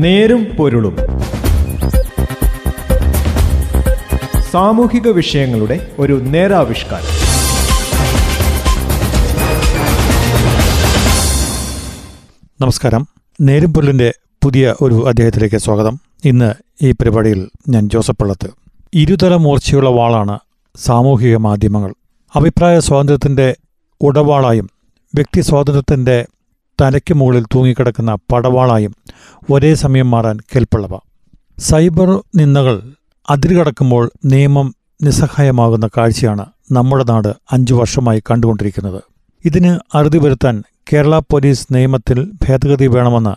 [0.00, 0.96] നേരും പൊരുളും.
[4.50, 7.04] സാമൂഹിക വിഷയങ്ങളുടെ ഒരു നേരാവിഷ്കാരം.
[12.60, 13.08] നമസ്കാരം.
[13.40, 14.12] നേരും പൊരുളിന്റെ
[14.44, 16.00] പുതിയ ഒരു അദ്ദേഹത്തിലേക്ക് സ്വാഗതം.
[16.24, 18.50] ഇന്ന് ഈ പരിപാടിയിൽ ഞാൻ ജോസഫ് പള്ളത്ത്.
[18.94, 20.38] ഇരുതല മൂർച്ചയുള്ള വാളാണ്
[20.76, 21.94] സാമൂഹിക മാധ്യമങ്ങൾ.
[22.34, 23.56] അഭിപ്രായ സ്വാതന്ത്ര്യത്തിന്റെ
[24.00, 24.70] ഉടവാളായും
[25.14, 26.26] വ്യക്തി സ്വാതന്ത്ര്യത്തിന്റെ
[26.80, 28.94] തലയ്ക്ക് മുകളിൽ തൂങ്ങിക്കിടക്കുന്ന പടവാളായും
[29.50, 30.98] ഒരേ സമയം മാറാൻ കെൽപ്പുള്ളവ.
[31.58, 32.82] സൈബർ നിന്ദകൾ
[33.30, 39.02] അതിരുകടക്കുമ്പോൾ നിയമം നിസ്സഹായമാകുന്ന കാഴ്ചയാണ് നമ്മുടെ നാട് അഞ്ചു വർഷമായി കണ്ടുകൊണ്ടിരിക്കുന്നത്.
[39.44, 43.34] ഇതിന് അറുതി വരുത്താൻ കേരള പോലീസ് നിയമത്തിൽ ഭേദഗതി വേണമെന്ന്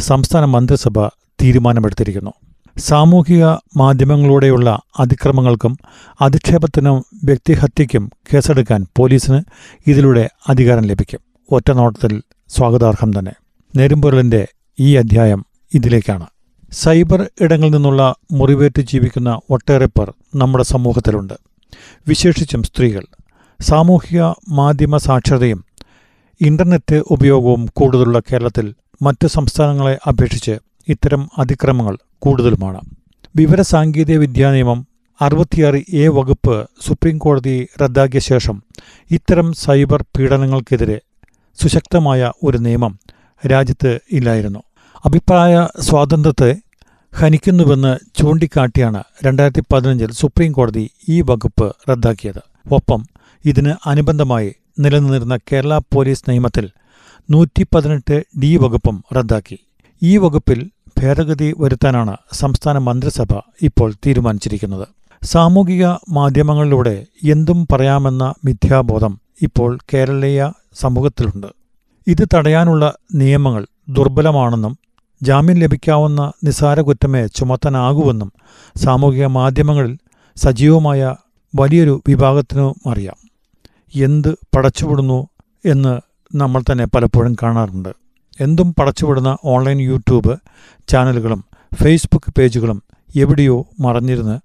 [0.00, 1.06] സംസ്ഥാന മന്ത്രിസഭ
[1.42, 2.32] തീരുമാനമെടുത്തിരിക്കുന്നു.
[2.78, 3.44] സാമൂഹിക
[3.76, 5.78] മാധ്യമങ്ങളിലൂടെയുള്ള അതിക്രമങ്ങൾക്കും
[6.20, 9.42] അധിക്ഷേപത്തിനും വ്യക്തിഹത്യയ്ക്കും കേസെടുക്കാൻ പോലീസിന്
[9.86, 11.20] ഇതിലൂടെ അധികാരം ലഭിക്കും.
[11.52, 13.32] ഒറ്റനോട്ടത്തിൽ സ്വാഗതാർഹം തന്നെ.
[13.76, 14.46] നേരുംപൊരുളിന്റെ
[14.80, 16.26] ഈ അധ്യായം ഇതിലേക്കാണ്.
[16.72, 21.34] സൈബർ ഇടങ്ങളിൽ നിന്നുള്ള മുറിവേറ്റ് ജീവിക്കുന്ന ഒട്ടേറെ പേർ നമ്മുടെ സമൂഹത്തിലുണ്ട്.
[22.08, 23.04] വിശേഷിച്ചും സ്ത്രീകൾ.
[23.60, 25.64] സാമൂഹിക മാധ്യമ സാക്ഷരതയും
[26.40, 32.80] ഇന്റർനെറ്റ് ഉപയോഗവും കൂടുതലുള്ള കേരളത്തിൽ മറ്റ് സംസ്ഥാനങ്ങളെ അപേക്ഷിച്ച് ഇത്തരം അതിക്രമങ്ങൾ കൂടുതലുമാണ്.
[33.36, 34.86] വിവരസാങ്കേതിക വിദ്യാ നിയമം
[35.20, 38.62] അറുപത്തിയാറ് എ വകുപ്പ് സുപ്രീം കോടതി റദ്ദാക്കിയ ശേഷം
[39.10, 41.00] ഇത്തരം സൈബർ പീഡനങ്ങൾക്കെതിരെ
[41.56, 42.98] സുശക്തമായ ഒരു നിയമം
[43.46, 44.62] രാജ്യത്ത് ഇല്ലായിരുന്നു.
[45.04, 46.56] അഭിപ്രായ സ്വാതന്ത്ര്യത്തെ
[47.14, 52.42] ഹനിക്കുന്നുവെന്ന് ചൂണ്ടിക്കാട്ടിയാണ് രണ്ടായിരത്തി പതിനഞ്ചിൽ സുപ്രീം കോടതി ഈ വകുപ്പ് റദ്ദാക്കിയത്.
[52.72, 53.06] ഒപ്പം
[53.44, 56.70] ഇതിന് അനുബന്ധമായി നിലനിന്നിരുന്ന കേരള പോലീസ് നിയമത്തിൽ
[57.30, 59.58] നൂറ്റി പതിനെട്ട് ഡി വകുപ്പും റദ്ദാക്കി.
[60.02, 64.88] ഈ വകുപ്പിൽ ഭേദഗതി വരുത്താനാണ് സംസ്ഥാന മന്ത്രിസഭ ഇപ്പോൾ തീരുമാനിച്ചിരിക്കുന്നത്.
[65.22, 71.46] സാമൂഹിക മാധ്യമങ്ങളിലൂടെ എന്തും പറയാമെന്ന മിഥ്യാബോധം ഇപ്പോൾ കേരളീയ സമൂഹത്തിലുണ്ട്.
[72.06, 74.78] ഇത് തടയാനുള്ള നിയമങ്ങൾ ദുർബലമാണെന്നും
[75.22, 78.32] ജാമ്യം ലഭിക്കാവുന്ന നിസാര കുറ്റമേ ചുമത്താനാകുമെന്നും
[78.76, 79.98] സാമൂഹിക മാധ്യമങ്ങളിൽ
[80.36, 81.14] സജീവമായ
[81.54, 83.30] വലിയൊരു വിഭാഗത്തിനും അറിയാം.
[83.94, 85.28] എന്ത് പടച്ചുവിടുന്നു
[85.66, 86.00] എന്ന്
[86.36, 87.88] നമ്മൾ തന്നെ പലപ്പോഴും കാണാറുണ്ട്.
[88.40, 90.36] എന്തും പടച്ചുവിടുന്ന ഓൺലൈൻ യൂട്യൂബ്
[90.88, 91.44] ചാനലുകളും
[91.82, 92.82] ഫേസ്ബുക്ക് പേജുകളും
[93.16, 94.38] എവിടെയോ മറഞ്ഞിരുന്ന്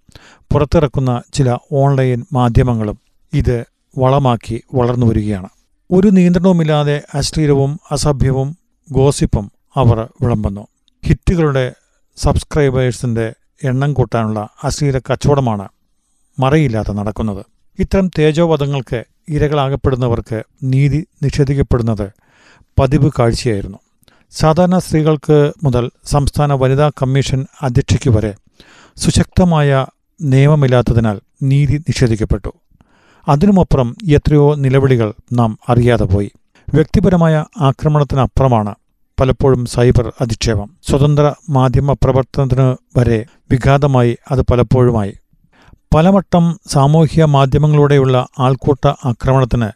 [0.54, 2.98] പുറത്തിറക്കുന്ന ചില ഓൺലൈൻ മാധ്യമങ്ങളും
[3.34, 3.66] ഇത്
[3.98, 5.50] വളമാക്കി വളർന്നു വരികയാണ്.
[5.92, 8.58] ഒരു നിയന്ത്രണവുമില്ലാതെ അശ്ലീലവും അസഭ്യവും
[8.92, 10.68] ഗോസിപ്പും അവർ വിളമ്പുന്നു.
[11.06, 11.74] ഹിറ്റുകളുടെ
[12.18, 13.34] സബ്സ്ക്രൈബേഴ്സിന്റെ
[13.64, 15.68] എണ്ണം കൂട്ടാനുള്ള അശ്ലീല കച്ചവടമാണ്
[16.40, 17.46] മറയില്ലാതെ നടക്കുന്നത്.
[17.80, 22.12] ഇത്തരം തേജോവധങ്ങൾക്ക് ഇരകളാകപ്പെടുന്നവർക്ക് നീതി നിഷേധിക്കപ്പെടുന്നത്
[22.80, 23.78] പതിവ് കാഴ്ചയായിരുന്നു.
[24.32, 28.36] സാധാരണ സ്ത്രീകൾക്ക് മുതൽ സംസ്ഥാന വനിതാ കമ്മീഷൻ അധ്യക്ഷയ്ക്ക് വരെ
[28.98, 29.86] സുശക്തമായ
[30.22, 32.54] നിയമമില്ലാത്തതിനാൽ നീതി നിഷേധിക്കപ്പെട്ടു.
[33.28, 36.32] അതിനുമപ്പുറം എത്രയോ നിലവിളികൾ നാം അറിയാതെ പോയി.
[36.74, 38.76] വ്യക്തിപരമായ ആക്രമണത്തിനപ്പുറമാണ്
[39.20, 40.70] പലപ്പോഴും സൈബർ അധിക്ഷേപം.
[40.90, 45.14] സ്വതന്ത്ര മാധ്യമ പ്രവർത്തനത്തിന് വരെ വിഘാതമായി അത് പലപ്പോഴുമായി.
[45.96, 49.70] പലവട്ടം സാമൂഹ്യ മാധ്യമങ്ങളിലൂടെയുള്ള ആൾക്കൂട്ട ആക്രമണത്തിന്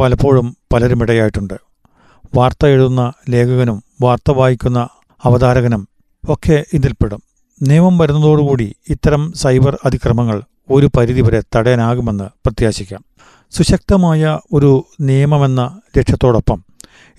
[0.00, 1.54] പലപ്പോഴും പലരുമിടയായിട്ടുണ്ട്.
[2.34, 4.88] വാർത്ത എഴുതുന്ന ലേഖകനും വാർത്ത വായിക്കുന്ന
[5.24, 5.88] അവതാരകനും
[6.28, 7.22] ഒക്കെ ഇതിൽപ്പെടും.
[7.62, 13.04] നിയമം വരുന്നതോടുകൂടി ഇത്തരം സൈബർ അതിക്രമങ്ങൾ ഒരു പരിധിവരെ തടയാനാകുമെന്ന് പ്രത്യാശിക്കാം.
[13.50, 16.64] സുശക്തമായ ഒരു നിയമമെന്ന ലക്ഷ്യത്തോടൊപ്പം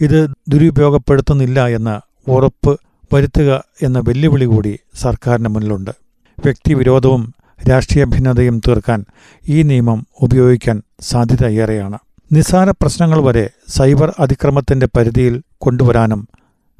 [0.02, 1.96] ഇത് ദുരുപയോഗപ്പെടുത്തുന്നില്ല എന്ന്
[2.32, 2.80] ഉറപ്പ്
[3.14, 5.92] വരുത്തുക എന്ന വെല്ലുവിളി കൂടി സർക്കാരിന് മുന്നിലുണ്ട്.
[6.46, 7.34] വ്യക്തിവിരോധവും
[7.70, 9.06] രാഷ്ട്രീയ ഭിന്നതയും തീർക്കാൻ
[9.50, 12.00] ഈ നിയമം ഉപയോഗിക്കാൻ സാധ്യത ഏറെയാണ്.
[12.32, 16.28] നിസ്സാര പ്രശ്നങ്ങൾ വരെ സൈബർ അതിക്രമത്തിന്റെ പരിധിയിൽ കൊണ്ടുവരാനും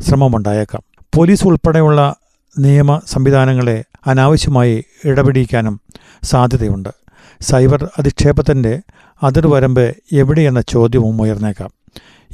[0.02, 0.82] ശ്രമമുണ്ടായേക്കാം.
[1.16, 2.16] പോലീസ് ഉൾപ്പെടെയുള്ള
[2.60, 5.82] നിയമ സംവിധാനങ്ങളെ അനാവശ്യമായി ഇടപെടിക്കാനും
[6.24, 6.90] സാധ്യതയുണ്ട്.
[7.42, 8.82] സൈബർ അധിക്ഷേപത്തിന്റെ
[9.24, 11.70] അതിർവരമ്പ് എവിടെയെന്ന ചോദ്യവും ഉയർന്നേക്കാം.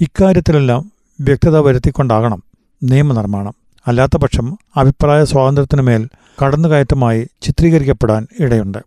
[0.02, 0.92] ഇക്കാര്യത്തിലെല്ലാം
[1.22, 2.44] വ്യക്തത വരുത്തിക്കൊണ്ടാകണം
[2.84, 3.54] നിയമനിർമ്മാണം.
[3.88, 6.08] അല്ലാത്തപക്ഷം അഭിപ്രായ സ്വാതന്ത്ര്യത്തിനുമേൽ
[6.46, 8.78] കടന്നുകയറ്റമായി ചിത്രീകരിക്കപ്പെടാൻ ഇടയുണ്ട്.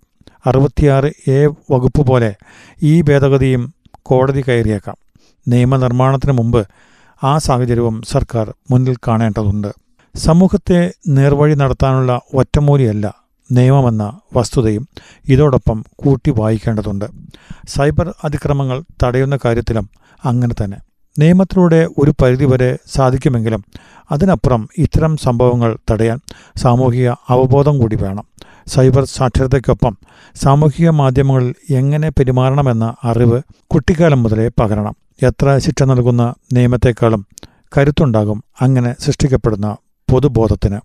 [0.46, 2.34] അറുപത്തിയാറ് എ വകുപ്പ് പോലെ
[2.82, 4.96] ഈ ഭേദഗതിയും കോടതി കയറിയേക്കാം.
[5.48, 6.66] നിയമനിർമ്മാണത്തിന് മുമ്പ്
[7.24, 9.68] ആ സാഹചര്യവും സർക്കാർ മുന്നിൽ കാണേണ്ടതുണ്ട്.
[10.14, 13.14] സമൂഹത്തെ നേർവഴി നടത്താനുള്ള ഒറ്റമൂലിയല്ല
[13.52, 14.88] നിയമമെന്ന വസ്തുതയും
[15.28, 17.04] ഇതോടൊപ്പം കൂട്ടി വായിക്കേണ്ടതുണ്ട്.
[17.68, 19.90] സൈബർ അതിക്രമങ്ങൾ തടയുന്ന കാര്യത്തിലും
[20.24, 20.78] അങ്ങനെ തന്നെ.
[21.18, 23.64] നിയമത്തിലൂടെ ഒരു പരിധിവരെ സാധിക്കുമെങ്കിലും
[24.12, 26.20] അതിനപ്പുറം ഇത്തരം സംഭവങ്ങൾ തടയാൻ
[26.56, 28.24] സാമൂഹിക അവബോധം കൂടി വേണം.
[28.66, 29.96] സൈബർ സാക്ഷരതയ്ക്കൊപ്പം
[30.34, 34.96] സാമൂഹിക മാധ്യമങ്ങളിൽ എങ്ങനെ പെരുമാറണമെന്ന അറിവ് കുട്ടിക്കാലം മുതലേ പകരണം.
[35.22, 37.26] എത്ര ശിക്ഷ നൽകുന്ന നിയമത്തെക്കാളും
[37.76, 39.76] കരുത്തുണ്ടാകും അങ്ങനെ സൃഷ്ടിക്കപ്പെടുന്ന
[40.10, 40.80] പൊതുബോധത്തിന്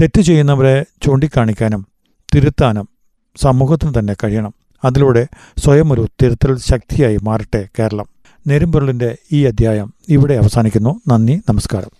[0.00, 1.86] തെറ്റ് ചെയ്യുന്നവരെ ചൂണ്ടിക്കാണിക്കാനും
[2.34, 2.88] തിരുത്താനും
[3.36, 4.54] സമൂഹത്തിന് തന്നെ കഴിയണം.
[4.84, 5.26] അതിലൂടെ
[5.58, 8.06] സ്വയം ഒരു തിരുത്തൽ ശക്തിയായി മാറട്ടെ കേരളം.
[8.46, 11.00] നെരുമ്പൊരുളിന്റെ ഈ അധ്യായം ഇവിടെ അവസാനിക്കുന്നു.
[11.08, 11.90] നന്ദി നമസ്കാരം.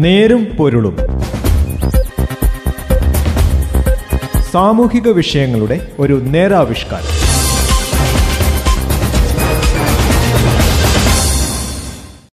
[0.00, 0.96] നേരും പൊരുളും
[4.52, 7.19] സാമൂഹിക വിഷയങ്ങളുടെ ഒരു നേരാവിഷ്കാരം.